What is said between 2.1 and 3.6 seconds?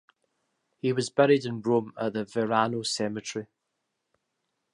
the Verano Cemetery.